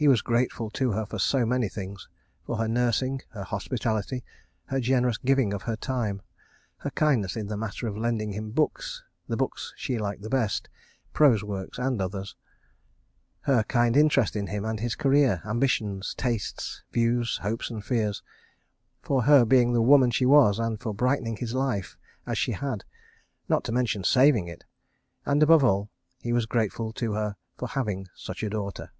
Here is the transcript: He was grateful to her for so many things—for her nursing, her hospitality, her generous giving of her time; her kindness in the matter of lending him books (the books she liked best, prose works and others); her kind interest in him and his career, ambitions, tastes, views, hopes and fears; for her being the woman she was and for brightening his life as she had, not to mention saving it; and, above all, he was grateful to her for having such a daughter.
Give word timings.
He 0.00 0.08
was 0.08 0.22
grateful 0.22 0.70
to 0.70 0.92
her 0.92 1.04
for 1.04 1.18
so 1.18 1.44
many 1.44 1.68
things—for 1.68 2.56
her 2.56 2.66
nursing, 2.68 3.20
her 3.32 3.42
hospitality, 3.44 4.24
her 4.64 4.80
generous 4.80 5.18
giving 5.18 5.52
of 5.52 5.64
her 5.64 5.76
time; 5.76 6.22
her 6.78 6.88
kindness 6.92 7.36
in 7.36 7.48
the 7.48 7.56
matter 7.58 7.86
of 7.86 7.98
lending 7.98 8.32
him 8.32 8.50
books 8.50 9.04
(the 9.28 9.36
books 9.36 9.74
she 9.76 9.98
liked 9.98 10.30
best, 10.30 10.70
prose 11.12 11.44
works 11.44 11.76
and 11.78 12.00
others); 12.00 12.34
her 13.42 13.62
kind 13.64 13.94
interest 13.94 14.36
in 14.36 14.46
him 14.46 14.64
and 14.64 14.80
his 14.80 14.94
career, 14.94 15.42
ambitions, 15.44 16.14
tastes, 16.16 16.82
views, 16.90 17.36
hopes 17.42 17.68
and 17.68 17.84
fears; 17.84 18.22
for 19.02 19.24
her 19.24 19.44
being 19.44 19.74
the 19.74 19.82
woman 19.82 20.10
she 20.10 20.24
was 20.24 20.58
and 20.58 20.80
for 20.80 20.94
brightening 20.94 21.36
his 21.36 21.52
life 21.52 21.98
as 22.26 22.38
she 22.38 22.52
had, 22.52 22.84
not 23.50 23.64
to 23.64 23.70
mention 23.72 24.02
saving 24.02 24.48
it; 24.48 24.64
and, 25.26 25.42
above 25.42 25.62
all, 25.62 25.90
he 26.22 26.32
was 26.32 26.46
grateful 26.46 26.90
to 26.90 27.12
her 27.12 27.36
for 27.58 27.68
having 27.68 28.08
such 28.14 28.42
a 28.42 28.48
daughter. 28.48 28.92